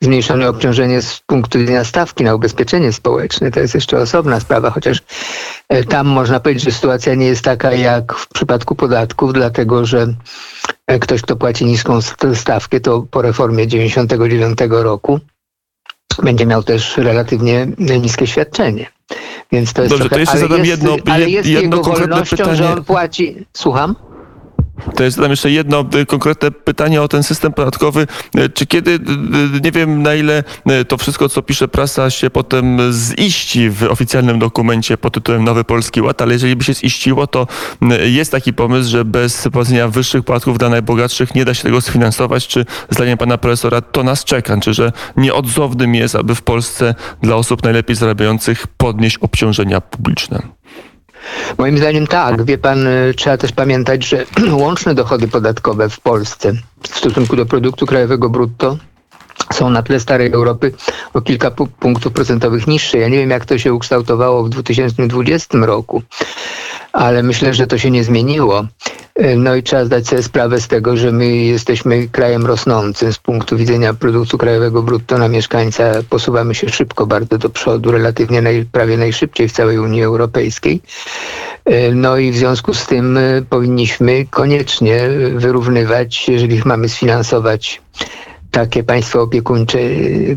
zmniejszone 0.00 0.48
obciążenie 0.48 1.02
z 1.02 1.20
punktu 1.26 1.58
widzenia 1.58 1.84
stawki 1.84 2.24
na 2.24 2.34
ubezpieczenie 2.34 2.92
społeczne. 2.92 3.50
To 3.50 3.60
jest 3.60 3.74
jeszcze 3.74 3.98
osobna 3.98 4.40
sprawa, 4.40 4.70
chociaż 4.70 5.02
e, 5.68 5.84
tam 5.84 6.06
można 6.06 6.40
powiedzieć, 6.40 6.64
że 6.64 6.72
sytuacja 6.72 7.14
nie 7.14 7.26
jest 7.26 7.44
taka 7.44 7.72
jak 7.72 8.14
w 8.14 8.28
przypadku 8.28 8.74
podatków, 8.74 9.32
dlatego 9.32 9.86
że 9.86 10.14
e, 10.86 10.98
ktoś, 10.98 11.22
kto 11.22 11.36
płaci 11.36 11.64
niską 11.64 11.98
stawkę, 12.34 12.80
to 12.80 13.06
po 13.10 13.22
reformie 13.22 13.66
99 13.66 14.58
roku 14.70 15.20
będzie 16.22 16.46
miał 16.46 16.62
też 16.62 16.96
relatywnie 16.96 17.66
niskie 17.78 18.26
świadczenie. 18.26 18.86
Więc 19.52 19.72
to 19.72 19.82
jest 19.82 19.94
Dobrze, 19.94 20.08
trochę, 20.08 20.14
to 20.14 20.20
jeszcze 20.20 20.38
zadam 20.38 20.64
jest, 20.64 20.70
jedno, 20.70 20.96
ale 21.12 21.30
jest 21.30 21.48
jedno 21.48 21.62
jego 21.62 21.80
konkretne 21.80 22.08
wolnością, 22.08 22.36
pytanie. 22.36 22.56
że 22.56 22.72
on 22.72 22.84
płaci... 22.84 23.46
Słucham? 23.52 24.15
To 24.96 25.04
jest 25.04 25.16
tam 25.16 25.30
jeszcze 25.30 25.50
jedno 25.50 25.84
y, 25.94 26.06
konkretne 26.06 26.50
pytanie 26.50 27.02
o 27.02 27.08
ten 27.08 27.22
system 27.22 27.52
podatkowy. 27.52 28.06
Y, 28.38 28.48
Czy 28.48 28.66
kiedy, 28.66 28.90
y, 28.90 29.00
nie 29.64 29.72
wiem 29.72 30.02
na 30.02 30.14
ile 30.14 30.44
to 30.88 30.98
wszystko, 30.98 31.28
co 31.28 31.42
pisze 31.42 31.68
prasa, 31.68 32.10
się 32.10 32.30
potem 32.30 32.78
ziści 32.92 33.70
w 33.70 33.82
oficjalnym 33.82 34.38
dokumencie 34.38 34.98
pod 34.98 35.14
tytułem 35.14 35.44
Nowy 35.44 35.64
Polski 35.64 36.02
Ład, 36.02 36.22
ale 36.22 36.32
jeżeli 36.32 36.56
by 36.56 36.64
się 36.64 36.74
ziściło, 36.74 37.26
to 37.26 37.46
jest 38.04 38.32
taki 38.32 38.52
pomysł, 38.52 38.90
że 38.90 39.04
bez 39.04 39.48
płacenia 39.52 39.88
wyższych 39.88 40.24
podatków 40.24 40.58
dla 40.58 40.68
najbogatszych 40.68 41.34
nie 41.34 41.44
da 41.44 41.54
się 41.54 41.62
tego 41.62 41.80
sfinansować. 41.80 42.46
Czy 42.46 42.66
zdaniem 42.90 43.18
pana 43.18 43.38
profesora 43.38 43.80
to 43.80 44.02
nas 44.02 44.24
czeka? 44.24 44.60
Czy 44.60 44.74
że 44.74 44.92
nieodzownym 45.16 45.94
jest, 45.94 46.14
aby 46.14 46.34
w 46.34 46.42
Polsce 46.42 46.94
dla 47.22 47.36
osób 47.36 47.64
najlepiej 47.64 47.96
zarabiających 47.96 48.66
podnieść 48.66 49.18
obciążenia 49.18 49.80
publiczne? 49.80 50.55
Moim 51.58 51.78
zdaniem 51.78 52.06
tak. 52.06 52.44
Wie 52.44 52.58
pan, 52.58 52.86
y, 52.86 53.14
trzeba 53.16 53.36
też 53.36 53.52
pamiętać, 53.52 54.04
że 54.06 54.24
łączne 54.62 54.94
dochody 54.94 55.28
podatkowe 55.28 55.88
w 55.88 56.00
Polsce 56.00 56.52
w 56.82 56.98
stosunku 56.98 57.36
do 57.36 57.46
produktu 57.46 57.86
krajowego 57.86 58.28
brutto 58.28 58.76
są 59.52 59.70
na 59.70 59.82
tle 59.82 60.00
starej 60.00 60.32
Europy 60.32 60.72
o 61.14 61.20
kilka 61.20 61.50
punktów 61.80 62.12
procentowych 62.12 62.66
niższe. 62.66 62.98
Ja 62.98 63.08
nie 63.08 63.18
wiem, 63.18 63.30
jak 63.30 63.44
to 63.44 63.58
się 63.58 63.74
ukształtowało 63.74 64.44
w 64.44 64.48
2020 64.48 65.58
roku, 65.58 66.02
ale 66.96 67.22
myślę, 67.22 67.54
że 67.54 67.66
to 67.66 67.78
się 67.78 67.90
nie 67.90 68.04
zmieniło. 68.04 68.66
No 69.36 69.54
i 69.54 69.62
trzeba 69.62 69.84
zdać 69.84 70.08
sobie 70.08 70.22
sprawę 70.22 70.60
z 70.60 70.68
tego, 70.68 70.96
że 70.96 71.12
my 71.12 71.36
jesteśmy 71.36 72.08
krajem 72.08 72.46
rosnącym 72.46 73.12
z 73.12 73.18
punktu 73.18 73.56
widzenia 73.56 73.94
produktu 73.94 74.38
krajowego 74.38 74.82
brutto 74.82 75.18
na 75.18 75.28
mieszkańca. 75.28 75.92
Posuwamy 76.10 76.54
się 76.54 76.68
szybko 76.68 77.06
bardzo 77.06 77.38
do 77.38 77.50
przodu, 77.50 77.92
relatywnie 77.92 78.42
naj, 78.42 78.64
prawie 78.72 78.96
najszybciej 78.96 79.48
w 79.48 79.52
całej 79.52 79.78
Unii 79.78 80.02
Europejskiej. 80.02 80.80
No 81.94 82.16
i 82.16 82.32
w 82.32 82.36
związku 82.36 82.74
z 82.74 82.86
tym 82.86 83.18
powinniśmy 83.50 84.26
koniecznie 84.30 85.08
wyrównywać, 85.34 86.28
jeżeli 86.28 86.62
mamy 86.64 86.88
sfinansować 86.88 87.82
takie 88.56 88.84
państwo 88.84 89.22
opiekuńcze, 89.22 89.78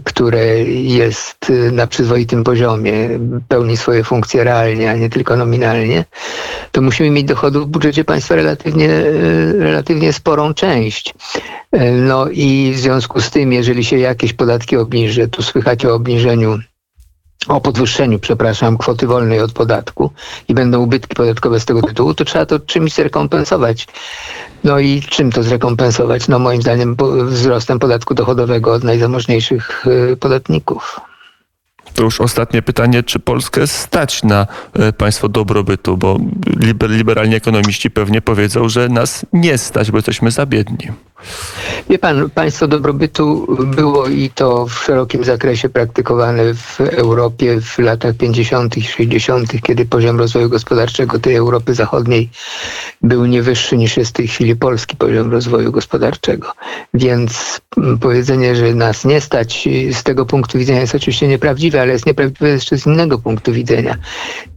które 0.04 0.60
jest 0.64 1.52
na 1.72 1.88
przyzwoitym 1.88 2.44
poziomie, 2.44 3.10
pełni 3.48 3.78
swoje 3.78 4.04
funkcje 4.04 4.44
realnie, 4.44 4.92
a 4.92 4.96
nie 4.96 5.10
tylko 5.10 5.36
nominalnie, 5.36 6.06
to 6.72 6.82
musimy 6.82 7.10
mieć 7.10 7.26
dochodów 7.26 7.68
w 7.68 7.70
budżecie 7.70 8.04
państwa 8.04 8.36
relatywnie, 8.36 8.90
relatywnie 9.60 10.14
sporą 10.14 10.54
część. 10.54 11.14
No 12.02 12.28
i 12.32 12.72
w 12.76 12.80
związku 12.80 13.22
z 13.22 13.32
tym, 13.32 13.54
jeżeli 13.54 13.84
się 13.84 13.98
jakieś 13.98 14.34
podatki 14.34 14.78
obniży, 14.78 15.28
tu 15.28 15.44
słychać 15.44 15.86
o 15.86 15.94
obniżeniu 15.94 16.60
o 17.48 17.62
podwyższeniu, 17.62 18.20
przepraszam, 18.20 18.78
kwoty 18.78 19.08
wolnej 19.08 19.42
od 19.42 19.52
podatku 19.52 20.12
i 20.48 20.54
będą 20.54 20.80
ubytki 20.80 21.16
podatkowe 21.16 21.60
z 21.60 21.66
tego 21.66 21.82
tytułu, 21.82 22.14
to 22.14 22.26
trzeba 22.26 22.46
to 22.46 22.60
czymś 22.60 22.94
zrekompensować. 22.94 23.88
No 24.64 24.80
i 24.80 25.02
czym 25.02 25.32
to 25.32 25.44
zrekompensować? 25.44 26.28
No 26.28 26.40
moim 26.40 26.62
zdaniem 26.62 26.96
wzrostem 27.26 27.80
podatku 27.80 28.14
dochodowego 28.14 28.74
od 28.74 28.84
najzamożniejszych 28.84 29.86
podatników. 30.20 31.02
To 31.94 32.04
już 32.04 32.22
ostatnie 32.22 32.62
pytanie, 32.62 33.04
czy 33.04 33.20
Polskę 33.20 33.68
stać 33.68 34.24
na 34.24 34.48
państwo 34.98 35.30
dobrobytu, 35.30 35.98
bo 35.98 36.20
liberalni 36.88 37.36
ekonomiści 37.36 37.92
pewnie 37.92 38.22
powiedzą, 38.22 38.70
że 38.70 38.90
nas 38.90 39.26
nie 39.34 39.58
stać, 39.58 39.92
bo 39.92 39.98
jesteśmy 39.98 40.32
za 40.32 40.46
biedni. 40.46 40.92
Wie 41.90 42.00
pan, 42.00 42.30
państwo 42.30 42.68
dobrobytu 42.68 43.48
było 43.66 44.08
i 44.08 44.30
to 44.30 44.66
w 44.66 44.74
szerokim 44.74 45.24
zakresie 45.24 45.70
praktykowane 45.70 46.54
w 46.54 46.82
Europie 46.82 47.62
w 47.62 47.80
latach 47.80 48.16
50. 48.16 48.78
i 48.78 48.84
60., 48.84 49.62
kiedy 49.62 49.86
poziom 49.86 50.20
rozwoju 50.20 50.50
gospodarczego 50.50 51.20
tej 51.20 51.36
Europy 51.36 51.74
Zachodniej 51.74 52.30
był 53.02 53.26
nie 53.26 53.42
wyższy 53.42 53.78
niż 53.78 53.98
jest 53.98 54.12
w 54.12 54.14
tej 54.14 54.28
chwili 54.28 54.56
polski 54.56 54.96
poziom 54.96 55.32
rozwoju 55.32 55.72
gospodarczego. 55.72 56.52
Więc 56.94 57.62
powiedzenie, 58.02 58.56
że 58.56 58.74
nas 58.74 59.06
nie 59.06 59.22
stać 59.22 59.70
z 59.92 60.04
tego 60.04 60.26
punktu 60.26 60.58
widzenia 60.58 60.82
jest 60.82 60.96
oczywiście 60.96 61.28
nieprawdziwe, 61.28 61.82
ale 61.82 61.94
jest 61.94 62.06
nieprawdziwe 62.06 62.50
jeszcze 62.50 62.78
z 62.78 62.86
innego 62.86 63.20
punktu 63.20 63.54
widzenia. 63.54 63.96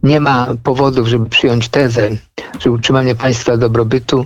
Nie 0.03 0.19
ma 0.19 0.47
powodów, 0.63 1.07
żeby 1.07 1.29
przyjąć 1.29 1.69
tezę, 1.69 2.09
że 2.59 2.71
utrzymanie 2.71 3.15
państwa 3.15 3.57
dobrobytu 3.57 4.25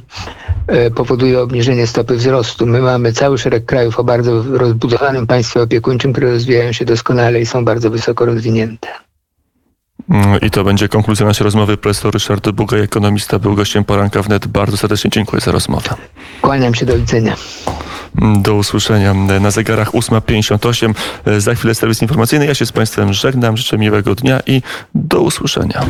powoduje 0.96 1.42
obniżenie 1.42 1.88
stopy 1.88 2.16
wzrostu. 2.16 2.66
My 2.66 2.82
mamy 2.82 3.14
cały 3.14 3.38
szereg 3.38 3.66
krajów 3.66 4.00
o 4.00 4.04
bardzo 4.04 4.44
rozbudowanym 4.44 5.28
państwie 5.28 5.62
opiekuńczym, 5.62 6.14
które 6.14 6.32
rozwijają 6.32 6.72
się 6.72 6.86
doskonale 6.86 7.42
i 7.42 7.46
są 7.46 7.66
bardzo 7.66 7.90
wysoko 7.90 8.26
rozwinięte. 8.26 8.88
I 10.42 10.52
to 10.52 10.64
będzie 10.64 10.90
konkluzja 10.90 11.26
naszej 11.26 11.44
rozmowy. 11.44 11.78
Profesor 11.78 12.14
Ryszard 12.14 12.50
Bugaj, 12.50 12.82
ekonomista, 12.82 13.40
był 13.40 13.56
gościem 13.56 13.84
poranka 13.84 14.22
wnet. 14.22 14.48
Bardzo 14.48 14.78
serdecznie 14.78 15.12
dziękuję 15.12 15.42
za 15.42 15.52
rozmowę. 15.52 15.90
Kłaniam 16.42 16.76
się, 16.76 16.86
do 16.86 16.98
widzenia. 16.98 17.36
Do 18.40 18.56
usłyszenia. 18.56 19.14
Na 19.14 19.52
zegarach 19.52 19.92
8.58. 19.92 20.94
Za 21.40 21.56
chwilę 21.56 21.76
serwis 21.76 22.02
informacyjny. 22.02 22.46
Ja 22.46 22.56
się 22.56 22.66
z 22.66 22.72
Państwem 22.72 23.14
żegnam. 23.14 23.58
Życzę 23.58 23.78
miłego 23.78 24.16
dnia 24.16 24.40
i 24.48 24.62
do 24.96 25.22
usłyszenia. 25.22 25.86